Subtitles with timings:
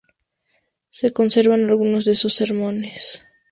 [0.89, 3.23] Se conservan algunos de sus sermones.